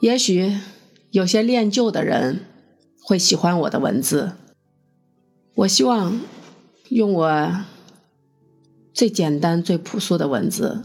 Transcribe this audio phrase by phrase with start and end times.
[0.00, 0.56] 也许
[1.10, 2.44] 有些恋旧的人
[3.02, 4.32] 会喜欢我的文字。
[5.56, 6.20] 我希望
[6.90, 7.64] 用我
[8.94, 10.84] 最简单、最朴素的文字，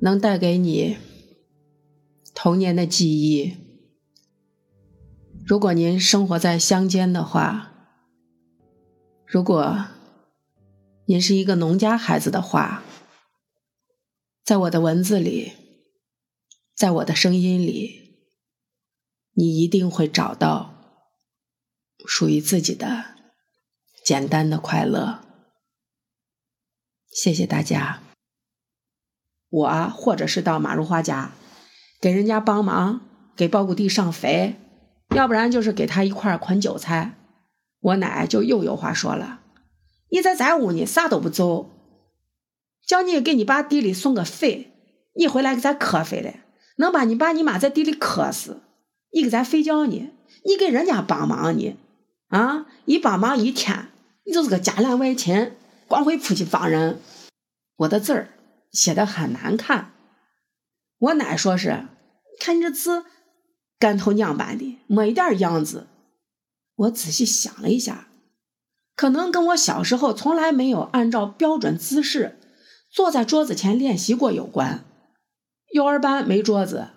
[0.00, 0.98] 能带给你
[2.34, 3.54] 童年的记忆。
[5.46, 7.72] 如果您生活在乡间的话，
[9.26, 9.86] 如果
[11.06, 12.82] 您是一个农家孩子的话，
[14.44, 15.52] 在我的文字里。
[16.74, 18.18] 在我的声音里，
[19.34, 20.74] 你一定会找到
[22.04, 23.14] 属于自己的
[24.04, 25.20] 简单的快乐。
[27.12, 28.02] 谢谢大家。
[29.48, 31.30] 我或者是到马如花家
[32.00, 33.00] 给人家帮忙，
[33.36, 34.56] 给苞谷地上肥，
[35.14, 37.16] 要不然就是给他一块捆韭菜。
[37.78, 39.42] 我奶就又有话说了
[40.10, 41.70] ：“你在咱屋呢，啥都不做，
[42.84, 44.72] 叫你给你爸地里送个肥，
[45.14, 46.34] 你回来给咱磕肥了。”
[46.76, 48.62] 能把你爸你妈在地里磕死，
[49.12, 50.10] 你给咱睡觉呢？
[50.44, 51.76] 你给人家帮忙呢？
[52.28, 53.88] 啊，一帮忙一天，
[54.24, 55.52] 你就是个家难外勤，
[55.86, 57.00] 光会出去帮人。
[57.76, 58.30] 我的字儿
[58.72, 59.92] 写的很难看，
[60.98, 61.86] 我奶说是，
[62.40, 63.04] 看你这字
[63.78, 65.86] 干头娘般的，没一点样子。
[66.76, 68.08] 我仔细想了一下，
[68.96, 72.40] 可能跟我小时候从来没有按照标准姿势
[72.90, 74.84] 坐在桌子前练习过有关。
[75.74, 76.90] 幼儿班没桌子，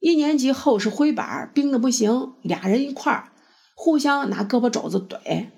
[0.00, 3.32] 一年级后是灰板，冰的不行，俩人一块儿
[3.74, 5.50] 互相拿胳膊肘子怼。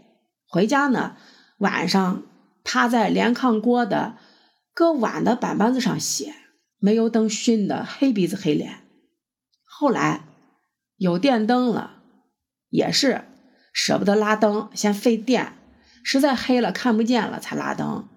[0.49, 1.15] 回家呢，
[1.59, 2.25] 晚上
[2.65, 4.17] 趴在连炕锅的
[4.75, 6.35] 搁碗的板板子上写，
[6.81, 8.81] 煤油灯熏的黑鼻子黑脸。
[9.65, 10.25] 后来
[10.97, 12.03] 有电灯了，
[12.69, 13.27] 也是
[13.73, 15.53] 舍不得拉灯，嫌费电，
[16.03, 18.09] 实在黑了看不见了才拉灯，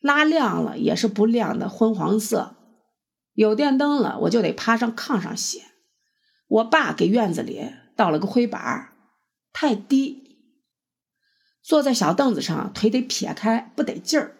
[0.00, 2.56] 拉亮了也是不亮的昏黄色。
[3.38, 5.62] 有电灯了，我就得爬上炕上写。
[6.48, 8.88] 我爸给院子里倒了个灰板
[9.52, 10.40] 太低，
[11.62, 14.34] 坐在小凳子上，腿得撇开，不得劲儿。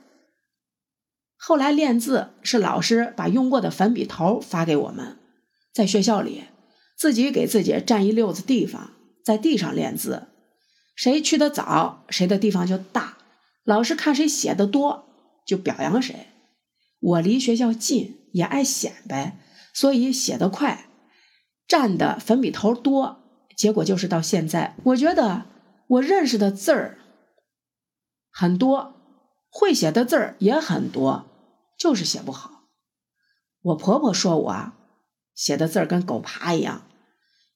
[1.37, 5.16] 后来练字是老师把用过的粉笔头发给我们，
[5.72, 6.47] 在学校里
[6.97, 8.94] 自己给自己占一溜子地方，
[9.25, 10.26] 在地上练字。
[10.97, 13.19] 谁去的早，谁的地方就大。
[13.62, 15.08] 老师看谁写的多，
[15.47, 16.26] 就表扬谁。
[17.00, 18.16] 我离学校近。
[18.32, 19.38] 也爱显摆，
[19.72, 20.91] 所以写得快，
[21.66, 23.25] 占的粉笔头多。
[23.56, 25.47] 结果就是到现在，我觉得
[25.88, 26.98] 我认识的字儿
[28.31, 28.94] 很多，
[29.48, 31.25] 会写的字儿也很多，
[31.78, 32.64] 就是写不好。
[33.62, 34.72] 我婆婆说我
[35.34, 36.82] 写的字儿跟狗爬一样，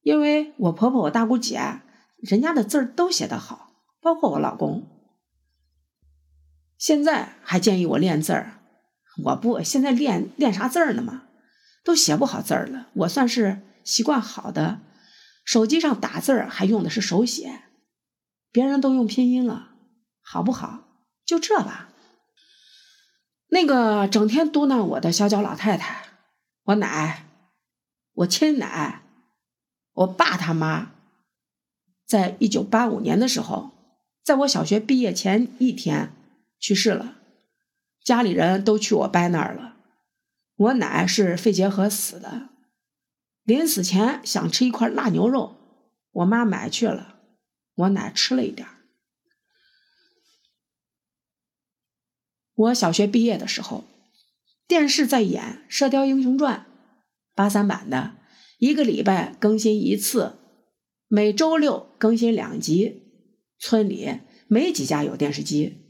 [0.00, 1.60] 因为我婆婆、我大姑姐
[2.16, 4.88] 人家的字儿都写得好，包括我老公。
[6.78, 8.61] 现在还建议我练字儿。
[9.24, 11.24] 我不，现在练练啥字儿呢嘛？
[11.84, 12.88] 都写不好字儿了。
[12.94, 14.80] 我算是习惯好的，
[15.44, 17.64] 手机上打字儿还用的是手写，
[18.50, 19.70] 别人都用拼音了，
[20.22, 20.84] 好不好？
[21.26, 21.90] 就这吧。
[23.48, 26.04] 那个整天嘟囔我的小脚老太太，
[26.64, 27.26] 我奶，
[28.14, 29.02] 我亲奶，
[29.92, 30.92] 我爸他妈，
[32.06, 33.72] 在一九八五年的时候，
[34.24, 36.14] 在我小学毕业前一天
[36.58, 37.16] 去世了。
[38.04, 39.76] 家里人都去我伯那儿了，
[40.56, 42.48] 我奶是肺结核死的，
[43.44, 45.56] 临死前想吃一块腊牛肉，
[46.10, 47.20] 我妈买去了，
[47.74, 48.66] 我奶吃了一点
[52.54, 53.84] 我小学毕业的时候，
[54.66, 56.66] 电视在演《射雕英雄传》，
[57.34, 58.16] 八三版的，
[58.58, 60.38] 一个礼拜更新一次，
[61.08, 63.02] 每周六更新两集，
[63.58, 65.81] 村里没几家有电视机。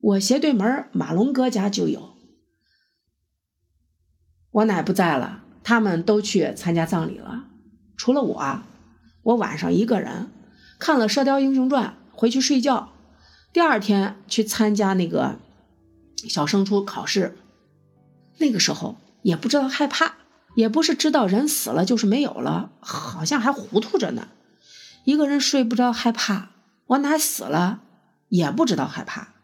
[0.00, 2.16] 我斜对门马龙哥家就有。
[4.52, 7.44] 我奶不在了，他们都去参加葬礼了，
[7.96, 8.62] 除了我，
[9.22, 10.30] 我晚上一个人
[10.78, 12.92] 看了《射雕英雄传》，回去睡觉。
[13.52, 15.38] 第二天去参加那个
[16.28, 17.36] 小升初考试，
[18.38, 20.14] 那个时候也不知道害怕，
[20.54, 24.28] 也不是知道人死了就是没有了，好像还糊涂着呢。
[25.04, 26.50] 一个人睡不着害怕，
[26.86, 27.82] 我奶死了
[28.28, 29.34] 也不知道害怕。